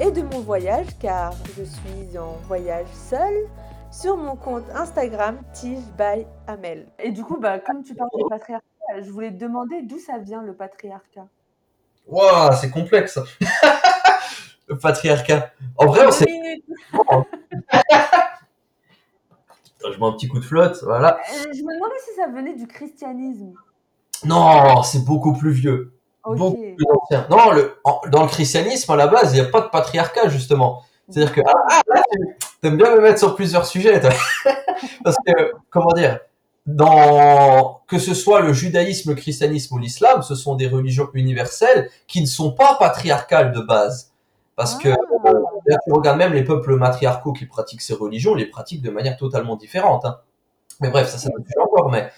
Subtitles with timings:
[0.00, 3.46] et de mon voyage car je suis en voyage seule
[3.90, 6.86] sur mon compte Instagram Tige by Amel.
[6.98, 8.64] Et du coup, bah, comme tu parles du patriarcat,
[9.00, 11.26] je voulais te demander d'où ça vient le patriarcat?
[12.06, 13.18] Waouh, c'est complexe.
[14.68, 15.50] le patriarcat.
[15.76, 16.26] En vrai, on sait.
[19.84, 21.18] je mets un petit coup de flotte, voilà.
[21.18, 23.54] Euh, je me demandais si ça venait du christianisme.
[24.24, 25.97] Non, c'est beaucoup plus vieux.
[26.36, 27.26] Beaucoup plus ancien.
[27.30, 27.76] Non, le,
[28.10, 30.82] dans le christianisme, à la base, il n'y a pas de patriarcat, justement.
[31.08, 32.02] C'est-à-dire que, ah, ah
[32.60, 34.10] t'aimes bien me mettre sur plusieurs sujets, toi.
[35.04, 36.20] Parce que, comment dire,
[36.66, 41.88] dans, que ce soit le judaïsme, le christianisme ou l'islam, ce sont des religions universelles
[42.06, 44.12] qui ne sont pas patriarcales de base.
[44.54, 45.28] Parce que, ah.
[45.28, 49.16] euh, tu regardes même les peuples matriarcaux qui pratiquent ces religions, les pratiquent de manière
[49.16, 50.04] totalement différente.
[50.04, 50.18] Hein.
[50.80, 52.10] Mais bref, ça, ça me encore, mais,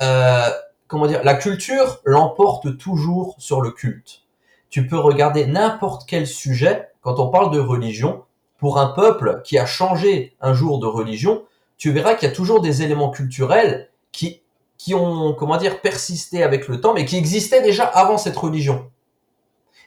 [0.00, 0.48] euh,
[0.88, 4.22] comment dire, la culture l'emporte toujours sur le culte.
[4.70, 8.24] Tu peux regarder n'importe quel sujet quand on parle de religion.
[8.58, 11.44] Pour un peuple qui a changé un jour de religion,
[11.76, 14.42] tu verras qu'il y a toujours des éléments culturels qui,
[14.76, 18.90] qui ont, comment dire, persisté avec le temps, mais qui existaient déjà avant cette religion.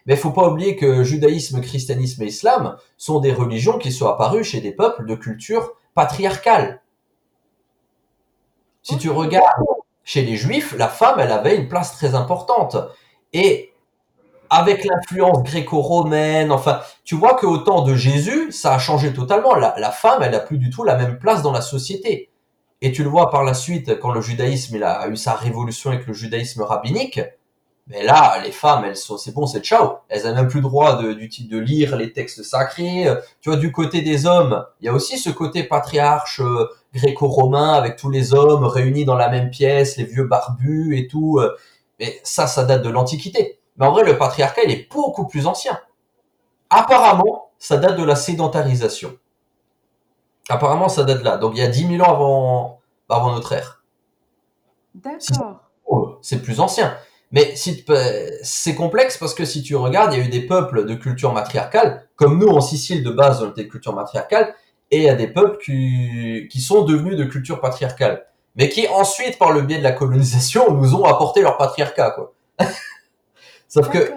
[0.06, 4.08] Mais il faut pas oublier que judaïsme, christianisme et islam sont des religions qui sont
[4.08, 6.82] apparues chez des peuples de culture patriarcale.
[8.84, 9.46] Si tu regardes
[10.12, 12.76] chez les juifs, la femme, elle avait une place très importante.
[13.32, 13.72] Et
[14.50, 19.56] avec l'influence gréco-romaine, enfin, tu vois qu'au temps de Jésus, ça a changé totalement.
[19.56, 22.30] La, femme, elle n'a plus du tout la même place dans la société.
[22.82, 26.06] Et tu le vois par la suite, quand le judaïsme a eu sa révolution avec
[26.06, 27.22] le judaïsme rabbinique,
[27.88, 29.98] mais là, les femmes, elles sont, c'est bon, c'est ciao.
[30.08, 33.08] Elles n'ont même plus le droit de, du, de lire les textes sacrés.
[33.42, 37.74] Tu vois, du côté des hommes, il y a aussi ce côté patriarche euh, gréco-romain
[37.74, 41.40] avec tous les hommes réunis dans la même pièce, les vieux barbus et tout.
[41.40, 41.56] Euh.
[42.00, 43.60] Mais ça, ça date de l'Antiquité.
[43.78, 45.80] Mais en vrai, le patriarcat, il est beaucoup plus ancien.
[46.70, 49.18] Apparemment, ça date de la sédentarisation.
[50.50, 51.38] Apparemment, ça date là.
[51.38, 53.84] Donc, il y a 10 000 ans avant, avant notre ère.
[54.96, 55.62] D'accord.
[56.22, 56.96] C'est plus ancien.
[57.32, 57.86] Mais si
[58.44, 61.34] c'est complexe parce que si tu regardes, il y a eu des peuples de culture
[61.34, 64.54] matriarcale, comme nous en Sicile de base, on était de culture matriarcale,
[64.92, 68.26] et il y a des peuples qui, qui sont devenus de culture patriarcale,
[68.58, 72.34] mais qui ensuite, par le biais de la colonisation, nous ont apporté leur patriarcat, quoi.
[73.70, 74.12] Sauf que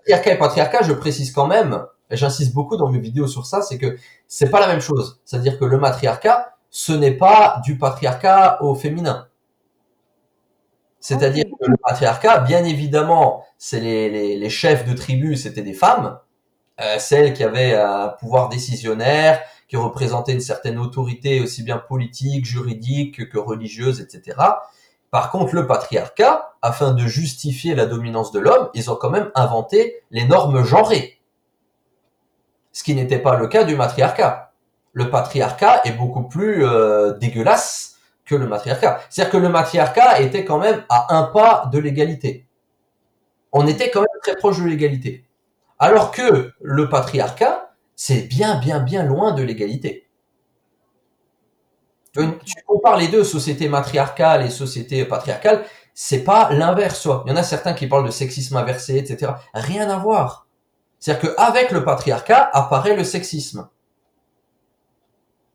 [0.00, 3.62] patriarcat et patriarcat, je précise quand même, et j'insiste beaucoup dans mes vidéos sur ça,
[3.62, 3.96] c'est que
[4.26, 5.18] c'est pas la même chose.
[5.24, 9.27] C'est-à-dire que le matriarcat, ce n'est pas du patriarcat au féminin.
[11.00, 15.74] C'est-à-dire que le patriarcat, bien évidemment, c'est les, les, les, chefs de tribus, c'était des
[15.74, 16.18] femmes,
[16.80, 22.46] euh, celles qui avaient un pouvoir décisionnaire, qui représentaient une certaine autorité aussi bien politique,
[22.46, 24.36] juridique que religieuse, etc.
[25.10, 29.30] Par contre, le patriarcat, afin de justifier la dominance de l'homme, ils ont quand même
[29.34, 31.20] inventé les normes genrées.
[32.72, 34.52] Ce qui n'était pas le cas du matriarcat.
[34.92, 37.87] Le patriarcat est beaucoup plus euh, dégueulasse
[38.34, 39.00] le matriarcat.
[39.10, 42.46] C'est-à-dire que le matriarcat était quand même à un pas de l'égalité.
[43.52, 45.24] On était quand même très proche de l'égalité.
[45.78, 50.08] Alors que le patriarcat, c'est bien, bien, bien loin de l'égalité.
[52.14, 55.64] Tu compares les deux, sociétés matriarcales et sociétés patriarcales,
[55.94, 57.06] c'est pas l'inverse.
[57.26, 59.32] Il y en a certains qui parlent de sexisme inversé, etc.
[59.54, 60.46] Rien à voir.
[60.98, 63.68] C'est-à-dire qu'avec le patriarcat apparaît le sexisme.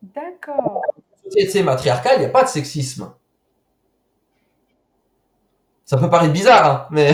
[0.02, 0.82] D'accord
[1.24, 3.14] société matriarcale, il n'y a pas de sexisme.
[5.86, 7.14] Ça peut paraître bizarre, hein, mais.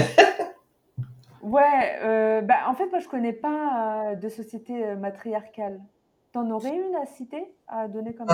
[1.41, 5.79] ouais, euh, bah, en fait, moi, je connais pas euh, de société euh, matriarcale.
[6.31, 8.27] T'en aurais une à citer, à donner comme.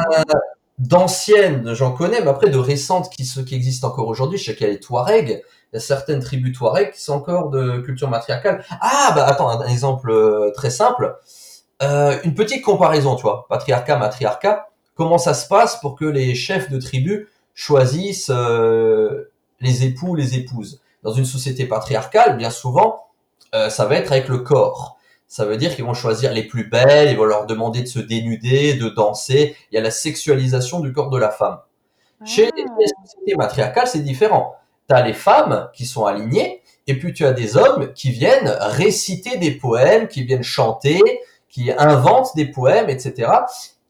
[0.77, 4.68] D'anciennes, j'en connais, mais après de récentes qui, qui existent encore aujourd'hui, je sais qu'il
[4.68, 5.42] y a les Touaregs,
[5.72, 8.62] il y a certaines tribus Touaregs qui sont encore de culture matriarcale.
[8.81, 10.13] Ah, bah attends, un exemple
[10.54, 11.18] très simple.
[11.81, 16.71] une petite comparaison, tu vois, patriarcat, matriarcat comment ça se passe pour que les chefs
[16.71, 19.31] de tribu choisissent euh,
[19.62, 20.81] les époux, les épouses.
[21.03, 23.06] Dans une société patriarcale, bien souvent,
[23.53, 24.97] euh, ça va être avec le corps.
[25.27, 28.00] Ça veut dire qu'ils vont choisir les plus belles, ils vont leur demander de se
[28.00, 29.56] dénuder, de danser.
[29.71, 31.59] Il y a la sexualisation du corps de la femme.
[32.24, 33.03] Chez les ah.
[33.03, 34.56] sociétés matriarcales, c'est différent.
[34.88, 38.56] Tu as les femmes qui sont alignées, et puis tu as des hommes qui viennent
[38.62, 41.01] réciter des poèmes, qui viennent chanter,
[41.50, 43.31] qui inventent des poèmes, etc.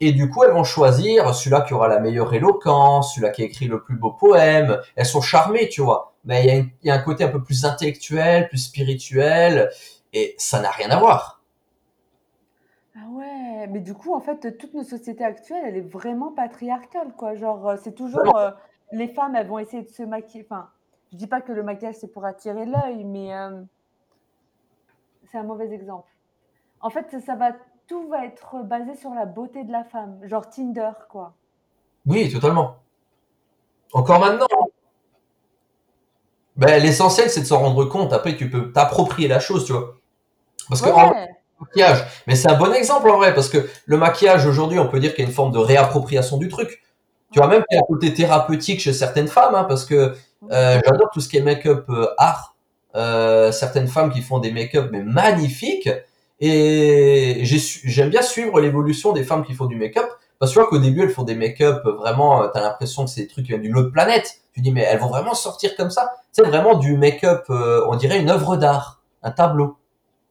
[0.08, 3.68] Et du coup, elles vont choisir celui-là qui aura la meilleure éloquence, celui-là qui écrit
[3.68, 4.80] le plus beau poème.
[4.96, 6.14] Elles sont charmées, tu vois.
[6.26, 9.70] Mais il y, a il y a un côté un peu plus intellectuel, plus spirituel,
[10.14, 11.42] et ça n'a rien à voir.
[12.96, 17.14] Ah ouais, mais du coup, en fait, toute notre société actuelle, elle est vraiment patriarcale,
[17.18, 17.36] quoi.
[17.36, 18.52] Genre, euh, c'est toujours euh,
[18.92, 20.46] les femmes, elles vont essayer de se maquiller.
[20.50, 20.70] Enfin,
[21.12, 23.62] je dis pas que le maquillage c'est pour attirer l'œil, mais euh,
[25.32, 26.10] c'est un mauvais exemple.
[26.80, 27.54] En fait, ça va,
[27.88, 31.34] tout va être basé sur la beauté de la femme, genre Tinder, quoi.
[32.06, 32.78] Oui, totalement.
[33.94, 34.48] Encore maintenant.
[36.56, 38.14] Ben, l'essentiel, c'est de s'en rendre compte.
[38.14, 39.96] Après, tu peux t'approprier la chose, tu vois.
[40.70, 41.14] Parce que en
[41.60, 45.00] maquillage, mais c'est un bon exemple en vrai, parce que le maquillage aujourd'hui, on peut
[45.00, 46.82] dire qu'il y a une forme de réappropriation du truc.
[47.32, 50.16] Tu vois, même qu'il y a un côté thérapeutique chez certaines femmes, hein, parce que
[50.52, 52.56] euh, j'adore tout ce qui est make-up euh, art.
[52.96, 55.90] Euh, certaines femmes qui font des make-up mais magnifiques.
[56.40, 60.08] Et j'aime bien suivre l'évolution des femmes qui font du make-up.
[60.40, 63.06] Parce que tu vois qu'au début, elles font des make-up euh, vraiment, euh, t'as l'impression
[63.06, 64.42] que c'est des trucs qui viennent d'une autre planète.
[64.54, 66.12] Tu dis, mais elles vont vraiment sortir comme ça.
[66.32, 69.78] C'est vraiment du make-up, euh, on dirait une œuvre d'art, un tableau.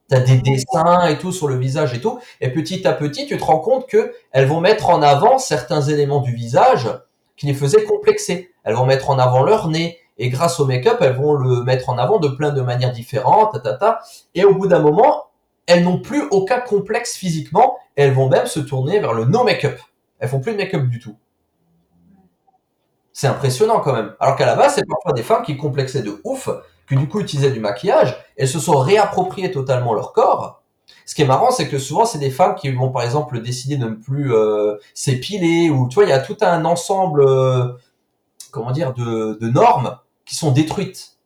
[0.08, 2.18] T'as des dessins et tout sur le visage et tout.
[2.42, 5.80] Et petit à petit, tu te rends compte que elles vont mettre en avant certains
[5.80, 6.90] éléments du visage
[7.36, 8.50] qui les faisaient complexer.
[8.64, 9.98] Elles vont mettre en avant leur nez.
[10.18, 13.54] Et grâce au make-up, elles vont le mettre en avant de plein de manières différentes,
[13.54, 14.00] ta, ta, ta.
[14.34, 15.24] Et au bout d'un moment,
[15.66, 17.78] elles n'ont plus aucun complexe physiquement.
[17.96, 19.78] Elles vont même se tourner vers le no make-up.
[20.18, 21.16] Elles font plus de make-up du tout.
[23.12, 24.14] C'est impressionnant quand même.
[24.18, 26.48] Alors qu'à la base, c'est parfois des femmes qui complexaient de ouf,
[26.88, 30.62] qui du coup utilisaient du maquillage, elles se sont réappropriées totalement leur corps.
[31.06, 33.76] Ce qui est marrant, c'est que souvent, c'est des femmes qui vont par exemple décider
[33.76, 37.72] de ne plus euh, s'épiler, ou tu vois, il y a tout un ensemble, euh,
[38.50, 41.18] comment dire, de, de normes qui sont détruites.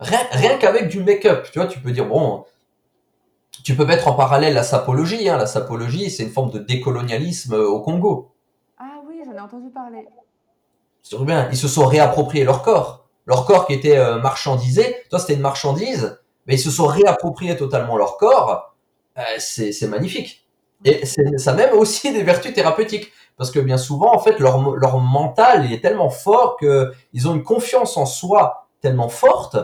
[0.00, 2.44] Rien, rien qu'avec du make-up, tu vois, tu peux dire, bon,
[3.62, 5.28] tu peux mettre en parallèle la sapologie.
[5.28, 5.36] Hein.
[5.36, 8.32] La sapologie, c'est une forme de décolonialisme euh, au Congo.
[8.78, 10.06] Ah oui, j'en ai entendu parler.
[11.02, 11.48] C'est bien.
[11.50, 13.08] Ils se sont réappropriés leur corps.
[13.26, 14.96] Leur corps qui était euh, marchandisé.
[15.10, 18.76] Toi, c'était une marchandise, mais ils se sont réappropriés totalement leur corps.
[19.18, 20.46] Euh, c'est magnifique.
[20.84, 23.12] Et ça a même aussi des vertus thérapeutiques.
[23.36, 27.28] Parce que bien souvent, en fait, leur, leur mental il est tellement fort que ils
[27.28, 29.56] ont une confiance en soi tellement forte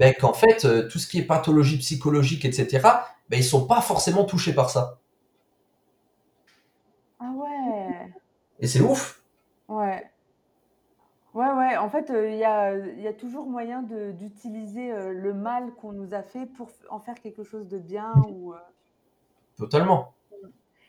[0.00, 2.80] ben, qu'en fait, euh, tout ce qui est pathologie psychologique, etc.,
[3.28, 4.98] ben, ils sont pas forcément touchés par ça.
[7.18, 8.12] Ah ouais,
[8.60, 9.22] Et c'est ouf.
[9.68, 10.10] ouais.
[11.34, 15.72] Ouais, ouais, en fait, il y a, y a toujours moyen d'utiliser euh, le mal
[15.74, 18.12] qu'on nous a fait pour en faire quelque chose de bien.
[18.30, 18.58] Ou, euh,
[19.56, 20.14] Totalement.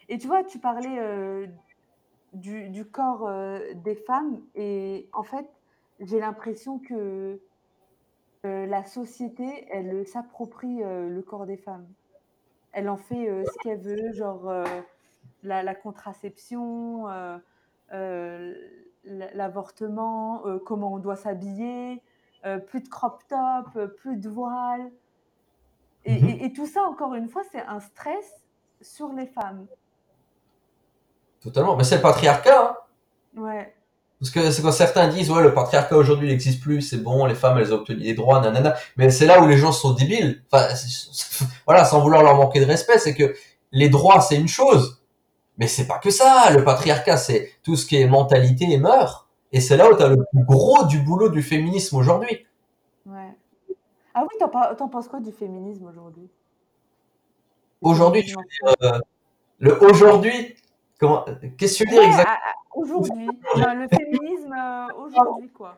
[0.09, 1.47] Et tu vois, tu parlais euh,
[2.33, 5.47] du, du corps euh, des femmes et en fait,
[5.99, 7.39] j'ai l'impression que
[8.45, 11.87] euh, la société, elle s'approprie euh, le corps des femmes.
[12.71, 14.63] Elle en fait euh, ce qu'elle veut, genre euh,
[15.43, 17.37] la, la contraception, euh,
[17.93, 18.53] euh,
[19.03, 22.01] l'avortement, euh, comment on doit s'habiller,
[22.45, 24.91] euh, plus de crop top, euh, plus de voile.
[26.05, 26.29] Et, Mhm.
[26.29, 28.43] et- et tout ça, encore une fois, c'est un stress
[28.81, 29.67] sur les femmes.
[31.41, 31.75] Totalement.
[31.75, 32.69] Mais c'est le patriarcat.
[33.35, 33.41] Hein.
[33.41, 33.75] Ouais,
[34.21, 37.33] Parce que c'est quand certains disent ouais le patriarcat aujourd'hui n'existe plus, c'est bon, les
[37.33, 38.75] femmes elles ont obtenu des droits, nanana.
[38.95, 40.43] Mais c'est là où les gens sont débiles.
[40.51, 40.67] Enfin,
[41.65, 43.33] voilà, sans vouloir leur manquer de respect, c'est que
[43.71, 45.01] les droits c'est une chose,
[45.57, 46.51] mais c'est pas que ça.
[46.51, 49.27] Le patriarcat c'est tout ce qui est mentalité et mœurs.
[49.51, 52.45] Et c'est là où tu as le plus gros du boulot du féminisme aujourd'hui.
[53.07, 53.35] ouais.
[54.13, 56.29] Ah oui, t'en, penses quoi du féminisme aujourd'hui?
[57.81, 58.99] Aujourd'hui, tu féminisme veux en dire, euh,
[59.59, 60.55] le aujourd'hui,
[61.57, 62.37] qu'est-ce que tu veux dire exactement
[62.75, 63.27] aujourd'hui.
[63.55, 65.77] Ben, le féminisme euh, aujourd'hui, quoi.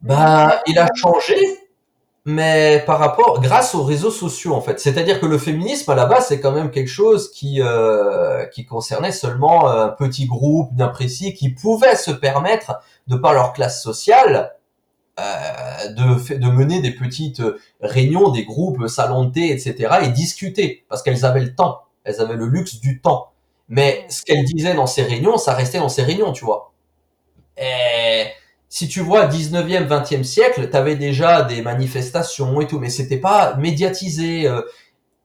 [0.00, 0.94] Bah, il a féminisme.
[0.96, 1.36] changé,
[2.24, 4.80] mais par rapport, grâce aux réseaux sociaux en fait.
[4.80, 8.64] C'est-à-dire que le féminisme à la base c'est quand même quelque chose qui euh, qui
[8.64, 13.82] concernait seulement un petit groupe bien précis qui pouvait se permettre de par leur classe
[13.82, 14.54] sociale
[15.18, 17.42] euh, de de mener des petites
[17.82, 19.98] réunions, des groupes, salons de thé, etc.
[20.02, 23.30] et discuter parce qu'elles avaient le temps, elles avaient le luxe du temps.
[23.70, 26.72] Mais ce qu'elles disaient dans ces réunions, ça restait dans ces réunions, tu vois.
[27.56, 28.26] Et
[28.68, 33.18] si tu vois 19e, 20e siècle, tu avais déjà des manifestations et tout, mais c'était
[33.18, 34.46] pas médiatisé.
[34.48, 34.62] euh.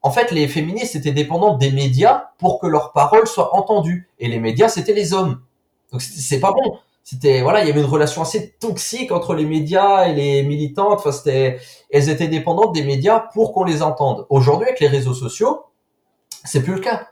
[0.02, 4.10] En fait, les féministes étaient dépendantes des médias pour que leurs paroles soient entendues.
[4.20, 5.42] Et les médias, c'était les hommes.
[5.92, 6.78] Donc c'est pas bon.
[7.04, 11.00] C'était voilà, il y avait une relation assez toxique entre les médias et les militantes.
[11.00, 11.60] Enfin, c'était,
[11.92, 14.26] elles étaient dépendantes des médias pour qu'on les entende.
[14.30, 15.66] Aujourd'hui, avec les réseaux sociaux,
[16.46, 17.10] c'est plus le cas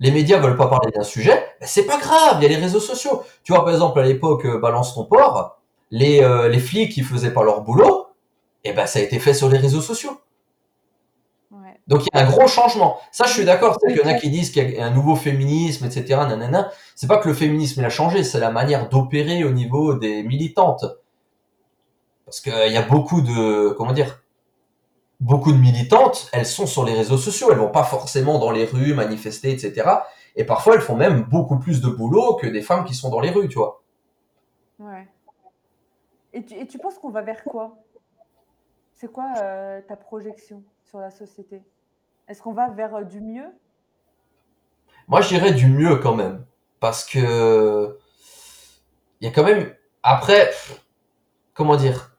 [0.00, 2.56] les médias veulent pas parler d'un sujet, ben c'est pas grave, il y a les
[2.56, 3.22] réseaux sociaux.
[3.44, 7.02] Tu vois, par exemple, à l'époque, euh, Balance ton port, les, euh, les flics qui
[7.02, 8.06] faisaient pas leur boulot,
[8.64, 10.18] eh ben, ça a été fait sur les réseaux sociaux.
[11.50, 11.78] Ouais.
[11.86, 12.98] Donc il y a un gros changement.
[13.12, 13.76] Ça, je suis d'accord.
[13.80, 16.04] C'est qu'il y en a qui disent qu'il y a un nouveau féminisme, etc.
[16.08, 16.70] Nanana.
[16.94, 20.84] C'est pas que le féminisme a changé, c'est la manière d'opérer au niveau des militantes.
[22.24, 24.19] Parce qu'il y a beaucoup de, comment dire,
[25.20, 27.48] beaucoup de militantes, elles sont sur les réseaux sociaux.
[27.50, 29.88] Elles vont pas forcément dans les rues manifester, etc.
[30.36, 33.20] Et parfois, elles font même beaucoup plus de boulot que des femmes qui sont dans
[33.20, 33.82] les rues, tu vois.
[34.78, 35.08] Ouais.
[36.32, 37.76] Et tu, et tu penses qu'on va vers quoi?
[38.94, 41.62] C'est quoi euh, ta projection sur la société?
[42.28, 43.48] Est-ce qu'on va vers euh, du mieux?
[45.08, 46.44] Moi, je dirais du mieux quand même.
[46.78, 47.98] Parce que
[49.20, 50.50] il y a quand même après
[51.60, 52.09] comment dire?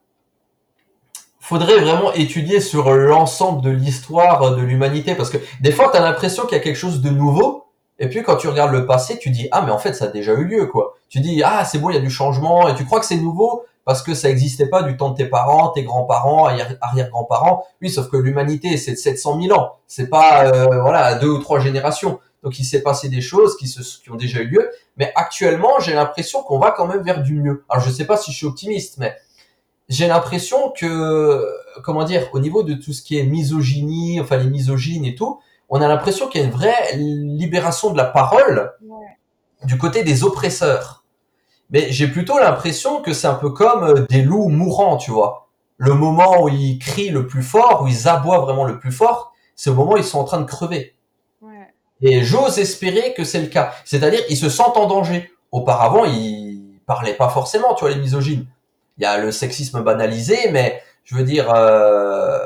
[1.51, 5.99] Faudrait vraiment étudier sur l'ensemble de l'histoire de l'humanité parce que des fois tu as
[5.99, 7.65] l'impression qu'il y a quelque chose de nouveau
[7.99, 10.07] et puis quand tu regardes le passé tu dis ah mais en fait ça a
[10.07, 12.75] déjà eu lieu quoi tu dis ah c'est bon il y a du changement et
[12.75, 15.69] tu crois que c'est nouveau parce que ça n'existait pas du temps de tes parents,
[15.69, 17.65] tes grands-parents, arrière-grands-parents.
[17.81, 19.73] Oui, sauf que l'humanité, c'est de 700 000 ans.
[19.87, 22.19] C'est pas, euh, voilà, deux ou trois générations.
[22.43, 24.69] Donc, il s'est passé des choses qui, se, qui ont déjà eu lieu.
[24.97, 27.63] Mais actuellement, j'ai l'impression qu'on va quand même vers du mieux.
[27.69, 29.15] Alors, je sais pas si je suis optimiste, mais
[29.91, 31.45] j'ai l'impression que,
[31.83, 35.39] comment dire, au niveau de tout ce qui est misogynie, enfin les misogynes et tout,
[35.69, 38.73] on a l'impression qu'il y a une vraie libération de la parole
[39.63, 41.01] du côté des oppresseurs
[41.71, 45.47] mais j'ai plutôt l'impression que c'est un peu comme euh, des loups mourants, tu vois.
[45.77, 49.33] Le moment où ils crient le plus fort, où ils aboient vraiment le plus fort,
[49.55, 50.95] c'est au moment où ils sont en train de crever.
[51.41, 51.73] Ouais.
[52.01, 53.73] Et j'ose espérer que c'est le cas.
[53.85, 55.31] C'est-à-dire, ils se sentent en danger.
[55.51, 58.45] Auparavant, ils parlaient pas forcément, tu vois, les misogynes.
[59.01, 62.37] Il y a le sexisme banalisé, mais je veux dire, euh,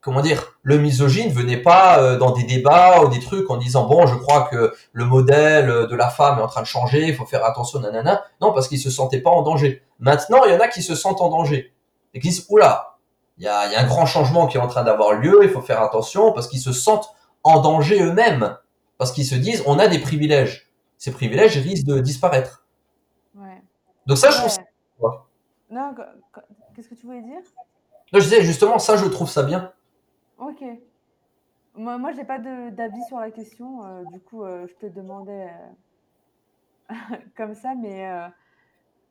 [0.00, 3.86] comment dire, le misogyne venait pas euh, dans des débats ou des trucs en disant
[3.86, 7.14] bon, je crois que le modèle de la femme est en train de changer, il
[7.14, 8.24] faut faire attention, nanana.
[8.40, 9.82] Non, parce qu'ils se sentaient pas en danger.
[9.98, 11.74] Maintenant, il y en a qui se sentent en danger
[12.14, 12.96] et qui disent oula,
[13.36, 15.50] il y a, y a un grand changement qui est en train d'avoir lieu, il
[15.50, 17.10] faut faire attention parce qu'ils se sentent
[17.44, 18.56] en danger eux-mêmes,
[18.96, 20.70] parce qu'ils se disent on a des privilèges.
[20.96, 22.64] Ces privilèges risquent de disparaître.
[23.34, 23.60] Ouais.
[24.06, 24.56] Donc ça, je trouve.
[25.70, 25.94] Non,
[26.74, 27.40] qu'est-ce que tu voulais dire?
[28.12, 29.72] Je disais justement ça, je trouve ça bien.
[30.38, 30.64] Ok.
[31.74, 33.84] Moi, moi, j'ai pas d'avis sur la question.
[33.84, 35.48] Euh, du coup, euh, je te demandais
[36.90, 36.94] euh,
[37.36, 38.08] comme ça, mais,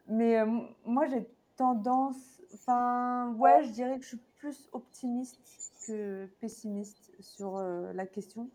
[0.07, 0.43] mais
[0.85, 2.41] moi, j'ai tendance.
[2.53, 5.39] Enfin, ouais, je dirais que je suis plus optimiste
[5.85, 8.49] que pessimiste sur la question.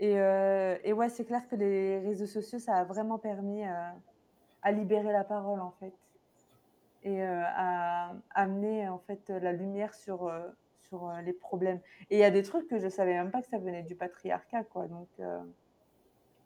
[0.00, 5.12] Et, et ouais, c'est clair que les réseaux sociaux, ça a vraiment permis à libérer
[5.12, 5.94] la parole, en fait,
[7.04, 10.30] et à amener en fait la lumière sur
[10.94, 11.80] euh, les problèmes.
[12.10, 13.94] Et il y a des trucs que je savais même pas que ça venait du
[13.94, 14.86] patriarcat, quoi.
[14.88, 15.38] Donc, euh,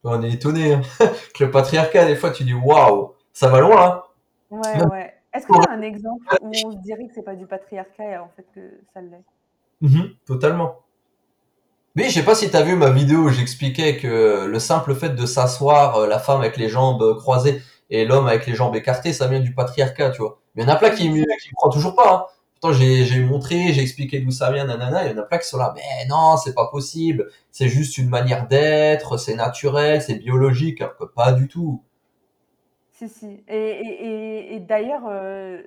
[0.04, 0.82] On est étonné hein.
[1.34, 3.86] que le patriarcat, des fois, tu dis waouh, ça va loin.
[3.86, 4.02] Hein.
[4.50, 5.14] Ouais, ouais.
[5.32, 8.04] Est-ce que tu as un exemple où on se dirait que c'est pas du patriarcat
[8.04, 8.60] et en fait que
[8.94, 9.24] ça l'est?
[9.80, 10.76] Mmh Totalement.
[11.96, 14.94] Oui, je sais pas si tu as vu ma vidéo où j'expliquais que le simple
[14.94, 18.74] fait de s'asseoir, euh, la femme avec les jambes croisées et l'homme avec les jambes
[18.74, 20.40] écartées, ça vient du patriarcat, tu vois.
[20.54, 22.14] Mais il y en a plein qui ne croient toujours pas.
[22.14, 22.24] Hein.
[22.60, 25.04] Pourtant, j'ai montré, j'ai expliqué d'où ça vient, nanana.
[25.04, 27.30] Il y en a plein qui sont là, mais non, c'est pas possible.
[27.50, 31.82] C'est juste une manière d'être, c'est naturel, c'est biologique, alors que pas du tout.
[32.92, 33.44] Si, si.
[33.46, 35.62] Et, d'ailleurs, euh,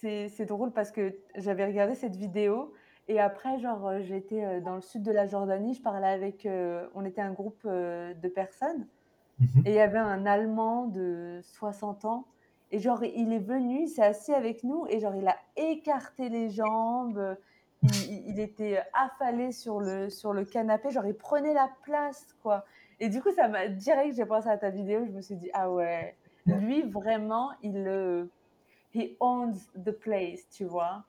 [0.00, 2.72] c'est drôle parce que j'avais regardé cette vidéo
[3.08, 6.46] et après, genre, euh, j'étais euh, dans le sud de la Jordanie, je parlais avec,
[6.94, 8.86] on était un groupe de personnes
[9.40, 12.26] mmh et il y avait un Allemand de 60 ans
[12.72, 16.28] et genre, il est venu, il s'est assis avec nous et genre, il a écarté
[16.28, 17.36] les jambes.
[18.10, 20.90] Il, était affalé sur le, sur le canapé.
[20.90, 22.66] Genre, il prenait la place, quoi.
[23.00, 25.06] Et du coup, ça m'a direct, j'ai pensé à ta vidéo.
[25.06, 28.28] Je me suis dit, ah ouais, lui, vraiment, il le.
[28.94, 31.04] He owns the place, tu vois.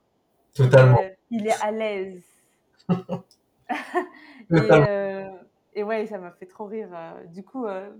[0.54, 0.98] Totalement.
[1.30, 2.24] il est à l'aise.
[2.88, 5.28] et, euh,
[5.74, 6.88] et, ouais, ça m'a fait trop rire.
[6.94, 7.90] Euh, du coup, euh,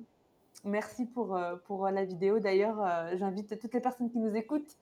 [0.65, 2.39] Merci pour, euh, pour la vidéo.
[2.39, 4.77] D'ailleurs, euh, j'invite toutes les personnes qui nous écoutent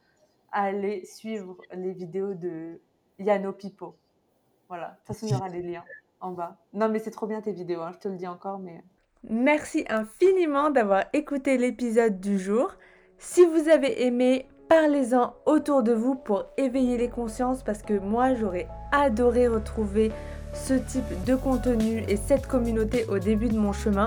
[0.53, 2.81] à aller suivre les vidéos de
[3.19, 3.95] Yano Pipo.
[4.69, 5.85] Voilà, de toute façon, il y aura les liens
[6.21, 6.57] en bas.
[6.73, 8.59] Non, mais c'est trop bien tes vidéos, hein, je te le dis encore.
[8.59, 8.83] mais...
[9.29, 12.73] Merci infiniment d'avoir écouté l'épisode du jour.
[13.19, 18.35] Si vous avez aimé, parlez-en autour de vous pour éveiller les consciences parce que moi,
[18.35, 20.11] j'aurais adoré retrouver
[20.55, 24.07] ce type de contenu et cette communauté au début de mon chemin.